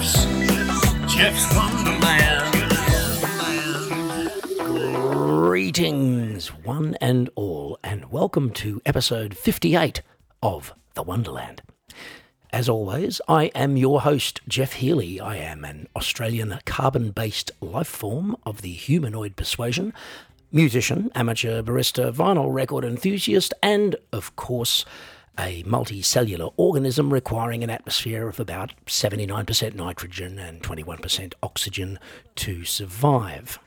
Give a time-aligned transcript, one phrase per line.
[0.00, 2.56] Geoff's Geoff's Wonderland.
[4.56, 10.00] Greetings, one and all, and welcome to episode 58
[10.42, 11.60] of The Wonderland.
[12.50, 15.20] As always, I am your host, Geoff Healy.
[15.20, 19.92] I am an Australian carbon based life form of the humanoid persuasion,
[20.50, 24.86] musician, amateur barista, vinyl record enthusiast, and, of course,
[25.38, 31.98] a multicellular organism requiring an atmosphere of about 79% nitrogen and 21% oxygen
[32.36, 33.58] to survive.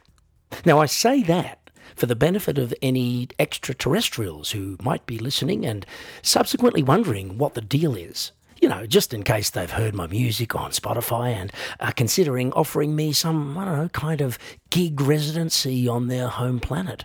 [0.65, 1.63] Now, I say that
[1.95, 5.85] for the benefit of any extraterrestrials who might be listening and
[6.21, 8.31] subsequently wondering what the deal is.
[8.61, 11.51] You know, just in case they've heard my music on Spotify and
[11.81, 16.59] are considering offering me some, I don't know, kind of gig residency on their home
[16.61, 17.03] planet.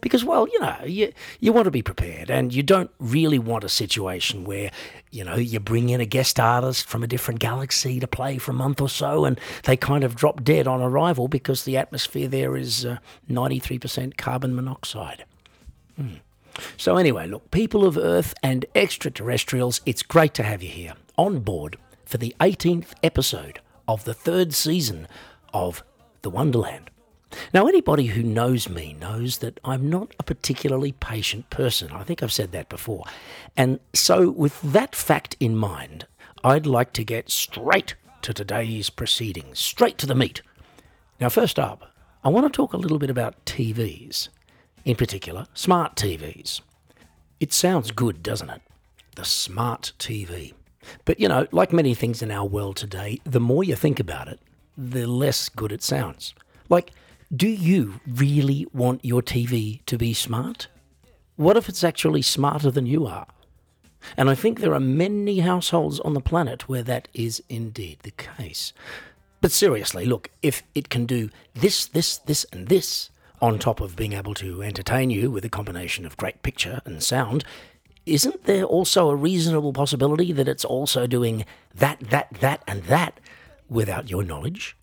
[0.00, 3.64] Because, well, you know, you, you want to be prepared and you don't really want
[3.64, 4.70] a situation where,
[5.10, 8.52] you know, you bring in a guest artist from a different galaxy to play for
[8.52, 12.28] a month or so and they kind of drop dead on arrival because the atmosphere
[12.28, 12.98] there is uh,
[13.30, 15.24] 93% carbon monoxide.
[15.96, 16.14] Hmm.
[16.76, 21.40] So, anyway, look, people of Earth and extraterrestrials, it's great to have you here on
[21.40, 25.06] board for the 18th episode of the third season
[25.52, 25.82] of
[26.22, 26.90] The Wonderland.
[27.52, 31.92] Now, anybody who knows me knows that I'm not a particularly patient person.
[31.92, 33.04] I think I've said that before.
[33.56, 36.06] And so, with that fact in mind,
[36.42, 40.42] I'd like to get straight to today's proceedings, straight to the meat.
[41.20, 41.92] Now, first up,
[42.24, 44.28] I want to talk a little bit about TVs,
[44.84, 46.60] in particular, smart TVs.
[47.40, 48.62] It sounds good, doesn't it?
[49.16, 50.54] The smart TV.
[51.04, 54.28] But, you know, like many things in our world today, the more you think about
[54.28, 54.40] it,
[54.76, 56.34] the less good it sounds.
[56.68, 56.92] Like,
[57.34, 60.68] do you really want your TV to be smart?
[61.36, 63.26] What if it's actually smarter than you are?
[64.16, 68.12] And I think there are many households on the planet where that is indeed the
[68.12, 68.72] case.
[69.40, 73.10] But seriously, look, if it can do this, this, this, and this,
[73.42, 77.02] on top of being able to entertain you with a combination of great picture and
[77.02, 77.44] sound,
[78.06, 83.20] isn't there also a reasonable possibility that it's also doing that, that, that, and that
[83.68, 84.76] without your knowledge?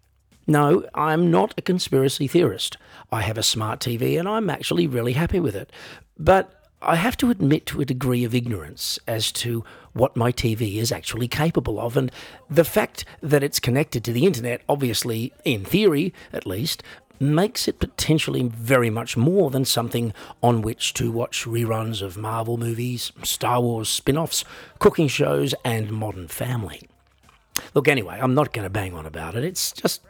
[0.48, 2.78] No, I'm not a conspiracy theorist.
[3.12, 5.72] I have a smart TV and I'm actually really happy with it.
[6.18, 9.64] But I have to admit to a degree of ignorance as to
[9.94, 11.98] what my TV is actually capable of.
[11.98, 12.12] And
[12.50, 16.84] the fact that it's connected to the internet, obviously, in theory at least,
[17.20, 20.14] makes it potentially very much more than something
[20.44, 24.44] on which to watch reruns of Marvel movies, Star Wars spin offs,
[24.78, 26.88] cooking shows, and Modern Family.
[27.74, 29.44] Look, anyway, I'm not going to bang on about it.
[29.44, 30.02] It's just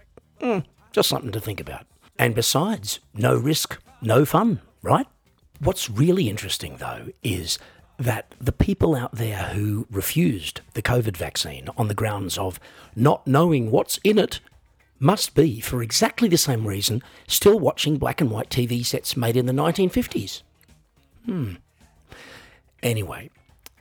[0.42, 1.86] Mm, just something to think about.
[2.18, 5.08] And besides, no risk, no fun, right?
[5.60, 7.58] What's really interesting, though, is
[7.98, 12.60] that the people out there who refused the COVID vaccine on the grounds of
[12.96, 14.40] not knowing what's in it
[15.00, 19.38] must be, for exactly the same reason, still watching black and white TV sets made
[19.38, 20.42] in the 1950s.
[21.26, 21.54] Hmm.
[22.82, 23.30] Anyway,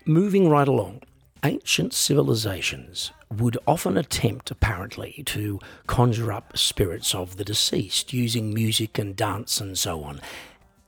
[0.06, 1.02] moving right along
[1.44, 8.98] ancient civilizations would often attempt, apparently, to conjure up spirits of the deceased using music
[8.98, 10.20] and dance and so on.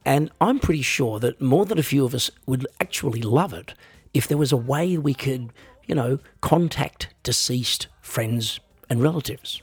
[0.05, 3.75] And I'm pretty sure that more than a few of us would actually love it
[4.15, 5.53] if there was a way we could,
[5.87, 9.63] you know, contact deceased friends and relatives.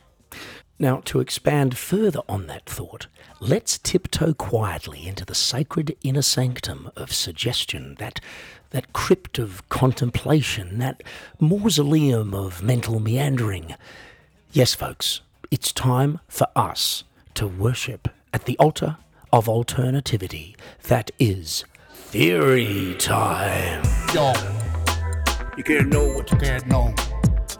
[0.83, 3.07] Now, to expand further on that thought,
[3.39, 8.19] let's tiptoe quietly into the sacred inner sanctum of suggestion, that
[8.71, 11.01] that crypt of contemplation, that
[11.39, 13.75] mausoleum of mental meandering.
[14.51, 17.05] Yes, folks, it's time for us
[17.35, 18.97] to worship at the altar
[19.31, 20.53] of alternativity
[20.89, 23.85] that is theory time.
[24.13, 24.33] Yo,
[25.55, 26.93] you can't know what you can't know.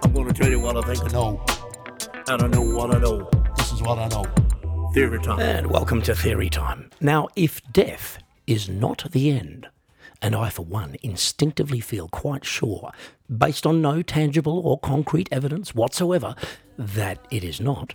[0.01, 1.41] I'm gonna tell you what I think I know.
[2.25, 3.29] And I know what I know.
[3.57, 4.23] This is what I know.
[4.94, 5.41] Theory time.
[5.41, 6.89] And welcome to Theory Time.
[7.01, 8.18] Now, if death
[8.48, 9.68] is not the end,
[10.21, 12.94] and I, for one, instinctively feel quite sure,
[13.36, 16.33] based on no tangible or concrete evidence whatsoever,
[16.77, 17.94] that it is not.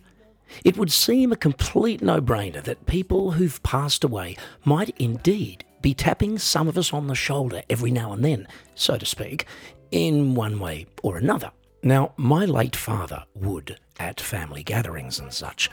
[0.62, 5.94] It would seem a complete no brainer that people who've passed away might indeed be
[5.94, 9.46] tapping some of us on the shoulder every now and then, so to speak,
[9.90, 11.50] in one way or another.
[11.82, 15.70] Now, my late father would, at family gatherings and such,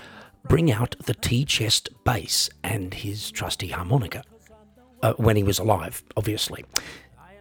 [0.48, 4.24] bring out the tea chest bass and his trusty harmonica
[5.02, 6.66] uh, when he was alive, obviously.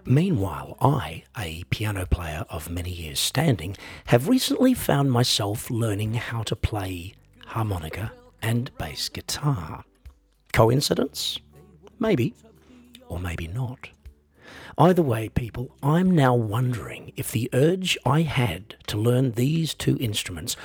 [0.06, 3.76] Meanwhile, I, a piano player of many years standing,
[4.06, 7.14] have recently found myself learning how to play
[7.46, 8.12] harmonica
[8.42, 9.84] and bass guitar.
[10.52, 11.38] Coincidence?
[11.98, 12.34] Maybe,
[13.08, 13.88] or maybe not.
[14.76, 19.96] Either way, people, I'm now wondering if the urge I had to learn these two
[20.00, 20.56] instruments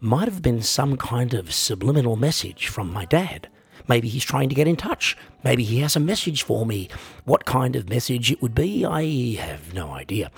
[0.00, 3.48] might have been some kind of subliminal message from my dad.
[3.88, 5.16] Maybe he's trying to get in touch.
[5.44, 6.88] Maybe he has a message for me.
[7.24, 10.30] What kind of message it would be, I have no idea.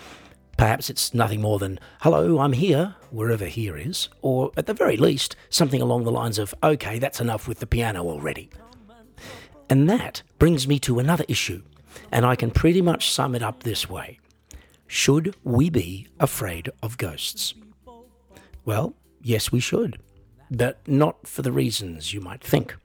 [0.57, 4.97] Perhaps it's nothing more than, hello, I'm here, wherever here is, or at the very
[4.97, 8.51] least, something along the lines of, okay, that's enough with the piano already.
[9.69, 11.63] And that brings me to another issue,
[12.11, 14.19] and I can pretty much sum it up this way
[14.87, 17.55] Should we be afraid of ghosts?
[18.65, 19.99] Well, yes, we should,
[20.51, 22.77] but not for the reasons you might think.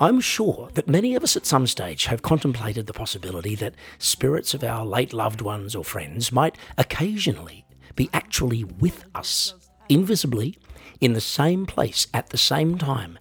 [0.00, 4.54] I'm sure that many of us at some stage have contemplated the possibility that spirits
[4.54, 7.64] of our late loved ones or friends might occasionally
[7.96, 9.54] be actually with us,
[9.88, 10.56] invisibly,
[11.00, 13.18] in the same place at the same time.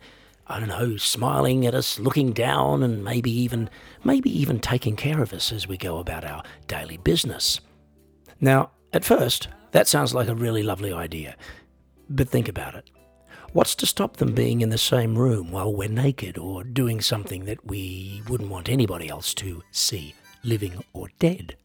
[0.49, 3.69] I don't know, smiling at us, looking down, and maybe even,
[4.03, 7.59] maybe even taking care of us as we go about our daily business.
[8.39, 11.35] Now, at first, that sounds like a really lovely idea,
[12.09, 12.89] but think about it.
[13.51, 17.45] What's to stop them being in the same room while we're naked or doing something
[17.45, 21.57] that we wouldn't want anybody else to see, living or dead?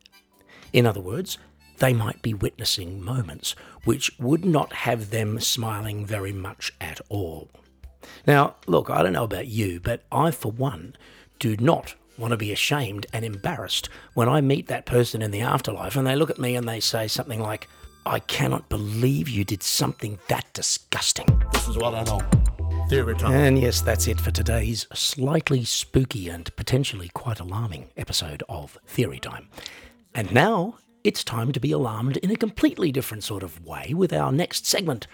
[0.72, 1.38] In other words,
[1.78, 7.50] they might be witnessing moments which would not have them smiling very much at all.
[8.26, 10.96] Now, look, I don't know about you, but I, for one,
[11.38, 15.40] do not want to be ashamed and embarrassed when I meet that person in the
[15.40, 17.68] afterlife and they look at me and they say something like,
[18.04, 21.26] I cannot believe you did something that disgusting.
[21.52, 22.20] This is what I know.
[22.88, 23.32] Theory time.
[23.32, 29.20] And yes, that's it for today's slightly spooky and potentially quite alarming episode of Theory
[29.20, 29.48] Time.
[30.14, 34.12] And now it's time to be alarmed in a completely different sort of way with
[34.12, 35.06] our next segment,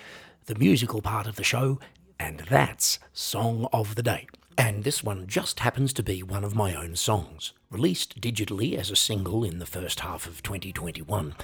[0.46, 1.78] the musical part of the show,
[2.18, 4.26] and that's Song of the Day.
[4.56, 8.90] And this one just happens to be one of my own songs, released digitally as
[8.90, 11.34] a single in the first half of 2021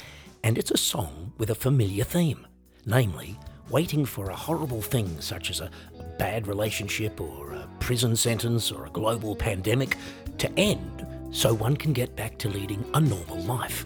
[0.44, 2.46] and it's a song with a familiar theme,
[2.84, 3.40] namely,
[3.70, 5.70] waiting for a horrible thing such as a,
[6.18, 9.96] bad relationship or a prison sentence or a global pandemic
[10.38, 13.84] to end so one can get back to leading a normal life.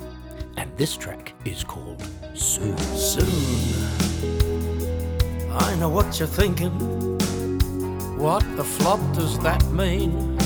[0.58, 2.76] And this track is called Soon.
[2.76, 4.07] Soon.
[5.60, 6.72] I know what you're thinking.
[8.16, 10.38] What the flop does that mean?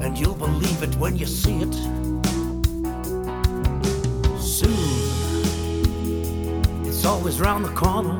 [0.00, 1.74] And you'll believe it when you see it.
[4.40, 5.02] Soon.
[6.86, 8.14] It's always round the corner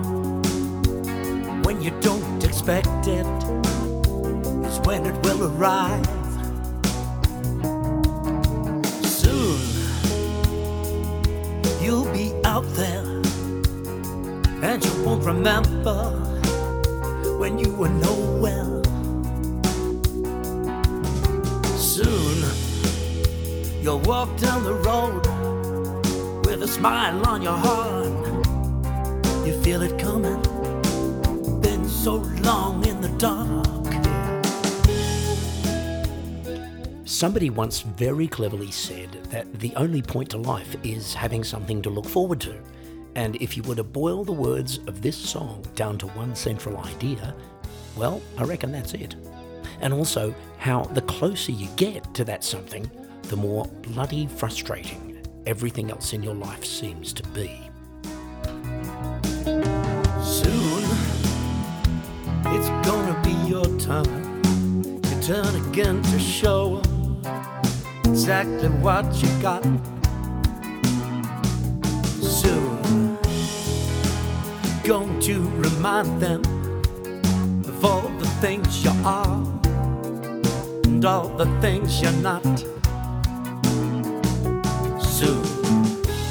[1.62, 3.26] when you don't expect it, it.
[4.66, 6.06] Is when it will arrive.
[9.04, 9.58] Soon
[11.80, 13.11] you'll be out there
[14.62, 16.10] and you won't remember
[17.38, 18.82] when you were nowhere.
[21.76, 22.44] Soon
[23.82, 25.26] you'll walk down the road
[26.46, 28.32] with a smile on your heart
[29.46, 30.40] you feel it coming.
[31.60, 33.66] Been so long in the dark.
[37.04, 41.90] Somebody once very cleverly said that the only point to life is having something to
[41.90, 42.54] look forward to.
[43.14, 46.78] And if you were to boil the words of this song down to one central
[46.78, 47.34] idea,
[47.96, 49.16] well, I reckon that's it.
[49.80, 52.90] And also, how the closer you get to that something,
[53.24, 55.12] the more bloody frustrating
[55.46, 57.60] everything else in your life seems to be.
[60.22, 60.84] Soon,
[62.46, 64.22] it's gonna be your time.
[65.10, 66.80] Your turn again to show
[68.04, 69.62] exactly what you got.
[72.20, 72.81] Soon,
[74.84, 76.40] going to remind them
[77.68, 79.60] of all the things you are
[80.84, 82.42] and all the things you're not.
[85.00, 85.44] Soon.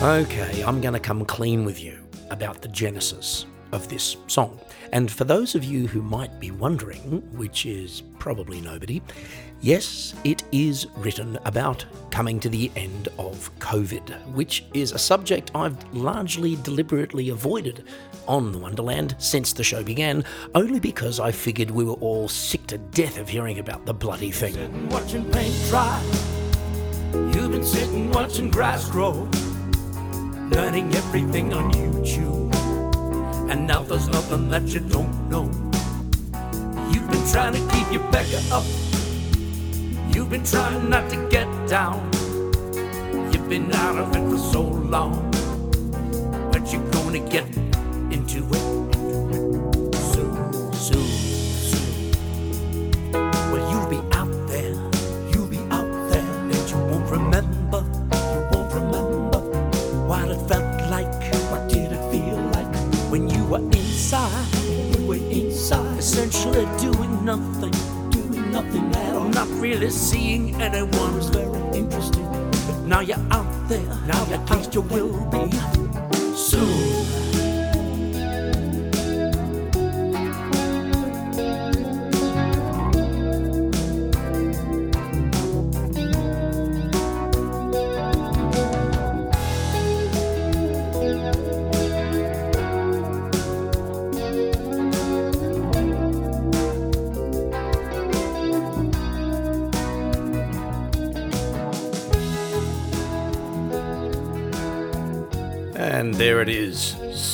[0.01, 1.97] Okay, I'm gonna come clean with you
[2.29, 4.59] about the genesis of this song.
[4.93, 9.01] And for those of you who might be wondering, which is probably nobody,
[9.61, 15.51] yes, it is written about coming to the end of COVID, which is a subject
[15.55, 17.85] I've largely deliberately avoided
[18.27, 20.25] on the Wonderland since the show began,
[20.55, 24.31] only because I figured we were all sick to death of hearing about the bloody
[24.31, 24.89] thing.
[24.89, 26.01] Watching paint dry.
[27.13, 29.29] You've been sitting watching grass grow,
[30.51, 32.60] learning everything on YouTube.
[33.51, 35.43] And now there's nothing that you don't know.
[36.89, 38.63] You've been trying to keep your back up.
[40.15, 41.99] You've been trying not to get down.
[43.33, 45.29] You've been out of it for so long.
[46.53, 47.45] But you're gonna get
[48.09, 48.80] into it
[69.91, 72.23] seeing anyone's very interested.
[72.67, 75.10] But now you're out there, now at least you will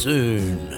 [0.07, 0.71] soon.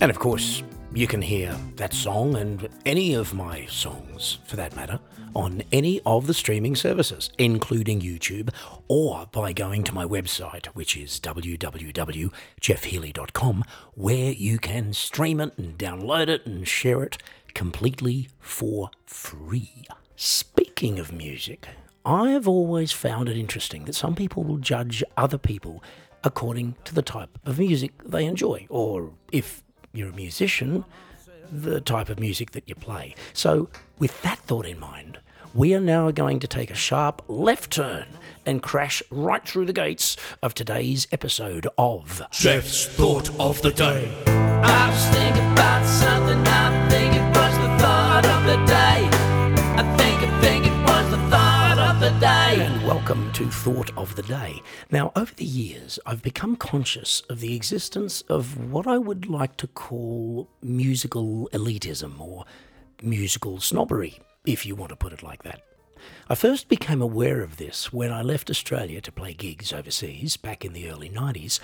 [0.00, 0.62] And of course,
[0.94, 4.98] you can hear that song and any of my songs, for that matter,
[5.34, 8.48] on any of the streaming services, including YouTube,
[8.88, 15.76] or by going to my website, which is www.geoffhealy.com, where you can stream it and
[15.76, 17.18] download it and share it
[17.52, 19.84] completely for free.
[20.16, 21.68] Speaking of music,
[22.06, 25.82] I have always found it interesting that some people will judge other people
[26.24, 29.62] according to the type of music they enjoy, or if
[29.92, 30.84] you're a musician,
[31.50, 33.14] the type of music that you play.
[33.32, 35.18] So, with that thought in mind,
[35.52, 38.06] we are now going to take a sharp left turn
[38.46, 44.12] and crash right through the gates of today's episode of Geoff's thought of the day.
[44.26, 46.38] I was thinking about something.
[46.46, 49.08] I think it was the thought of the day.
[49.76, 50.59] I think, I think
[52.50, 54.60] and welcome to Thought of the Day.
[54.90, 59.56] Now, over the years, I've become conscious of the existence of what I would like
[59.58, 62.44] to call musical elitism or
[63.02, 65.62] musical snobbery, if you want to put it like that.
[66.28, 70.64] I first became aware of this when I left Australia to play gigs overseas back
[70.64, 71.60] in the early 90s,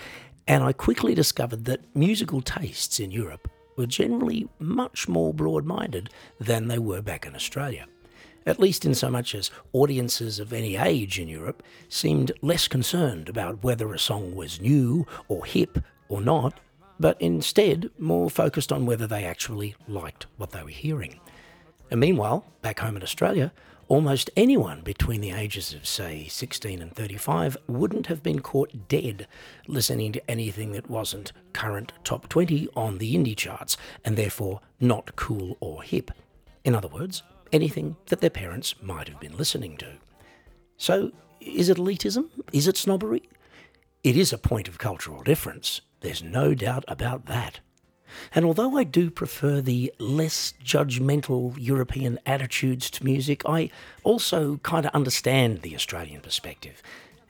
[0.46, 6.10] and I quickly discovered that musical tastes in Europe were generally much more broad minded
[6.38, 7.86] than they were back in Australia
[8.46, 13.28] at least in so much as audiences of any age in Europe seemed less concerned
[13.28, 16.60] about whether a song was new or hip or not,
[16.98, 21.20] but instead more focused on whether they actually liked what they were hearing.
[21.90, 23.52] And meanwhile, back home in Australia,
[23.88, 29.26] almost anyone between the ages of, say, 16 and 35 wouldn't have been caught dead
[29.68, 35.14] listening to anything that wasn't current top 20 on the indie charts, and therefore not
[35.16, 36.10] cool or hip.
[36.64, 37.22] In other words,
[37.52, 39.94] anything that their parents might have been listening to.
[40.76, 42.28] So, is it elitism?
[42.52, 43.28] Is it snobbery?
[44.02, 45.80] It is a point of cultural difference.
[46.00, 47.60] There's no doubt about that.
[48.34, 53.70] And although I do prefer the less judgmental European attitudes to music, I
[54.04, 56.82] also kind of understand the Australian perspective.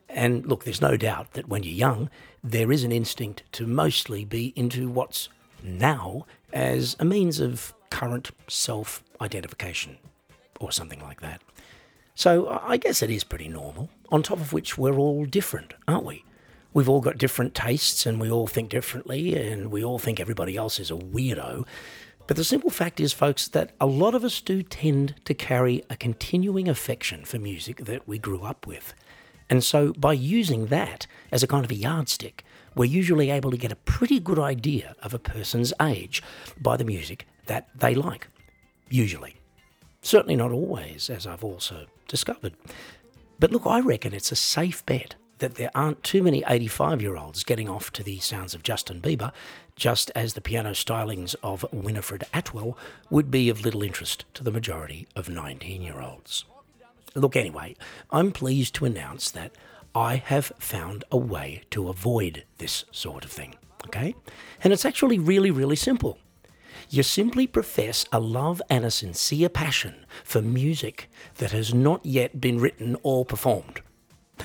[0.08, 2.11] And look, there's no doubt that when you're young,
[2.42, 5.28] there is an instinct to mostly be into what's
[5.62, 9.99] now as a means of current self identification
[10.61, 11.43] or something like that.
[12.14, 13.90] So I guess it is pretty normal.
[14.11, 16.25] On top of which, we're all different, aren't we?
[16.73, 20.57] We've all got different tastes and we all think differently and we all think everybody
[20.57, 21.66] else is a weirdo.
[22.26, 25.83] But the simple fact is, folks, that a lot of us do tend to carry
[25.88, 28.95] a continuing affection for music that we grew up with.
[29.49, 33.57] And so by using that as a kind of a yardstick, we're usually able to
[33.57, 36.23] get a pretty good idea of a person's age
[36.61, 38.28] by the music that they like.
[38.88, 39.36] Usually.
[40.02, 42.54] Certainly not always, as I've also discovered.
[43.38, 47.16] But look, I reckon it's a safe bet that there aren't too many 85 year
[47.16, 49.32] olds getting off to the sounds of Justin Bieber,
[49.74, 52.78] just as the piano stylings of Winifred Atwell
[53.10, 56.44] would be of little interest to the majority of 19 year olds.
[57.14, 57.76] Look, anyway,
[58.10, 59.52] I'm pleased to announce that
[59.94, 63.54] I have found a way to avoid this sort of thing,
[63.86, 64.14] okay?
[64.62, 66.18] And it's actually really, really simple.
[66.88, 72.40] You simply profess a love and a sincere passion for music that has not yet
[72.40, 73.81] been written or performed.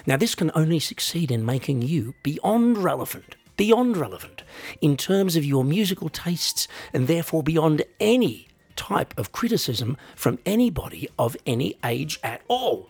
[0.07, 4.43] Now, this can only succeed in making you beyond relevant, beyond relevant
[4.81, 11.07] in terms of your musical tastes, and therefore beyond any type of criticism from anybody
[11.19, 12.89] of any age at all.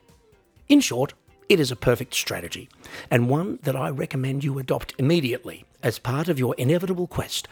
[0.70, 1.14] In short,
[1.50, 2.70] it is a perfect strategy,
[3.10, 7.50] and one that I recommend you adopt immediately as part of your inevitable quest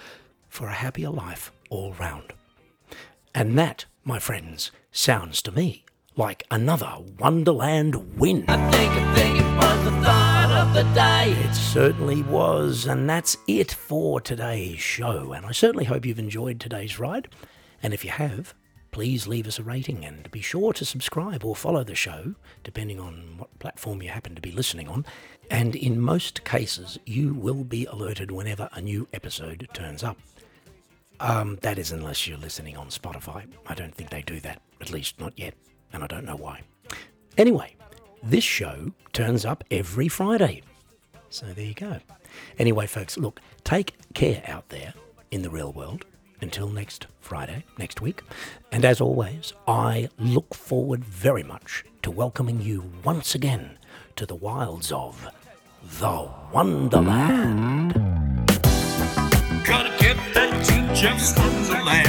[0.50, 2.34] for a happier life all round.
[3.34, 8.44] And that, my friends, sounds to me like another Wonderland win.
[8.50, 11.32] I think, I think it was the thought of the day.
[11.32, 15.32] It certainly was, and that's it for today's show.
[15.32, 17.30] And I certainly hope you've enjoyed today's ride.
[17.82, 18.54] And if you have,
[18.92, 23.00] please leave us a rating and be sure to subscribe or follow the show, depending
[23.00, 25.06] on what platform you happen to be listening on.
[25.50, 30.18] And in most cases, you will be alerted whenever a new episode turns up.
[31.20, 33.46] Um, that is unless you're listening on Spotify.
[33.68, 35.54] I don't think they do that, at least not yet,
[35.92, 36.62] and I don't know why.
[37.38, 37.76] Anyway,
[38.24, 40.62] this show turns up every Friday.
[41.30, 42.00] So there you go.
[42.58, 44.94] Anyway, folks, look, take care out there
[45.32, 46.06] in the real world
[46.42, 48.22] until next Friday, next week.
[48.72, 53.78] And as always, I look forward very much to welcoming you once again
[54.16, 55.30] to the wilds of
[56.00, 58.09] the Wonderland
[60.64, 62.08] to just the land.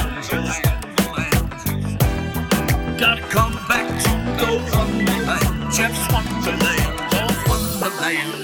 [2.99, 8.40] Gotta come back to the wonderland, Geoff's wonderland, oh wonderland.